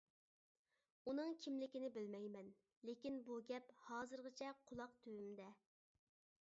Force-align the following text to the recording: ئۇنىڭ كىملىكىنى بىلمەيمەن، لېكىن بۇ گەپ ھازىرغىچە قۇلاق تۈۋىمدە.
ئۇنىڭ 1.11 1.35
كىملىكىنى 1.43 1.91
بىلمەيمەن، 1.97 2.49
لېكىن 2.91 3.21
بۇ 3.29 3.39
گەپ 3.53 3.71
ھازىرغىچە 3.91 4.53
قۇلاق 4.71 4.99
تۈۋىمدە. 5.07 5.55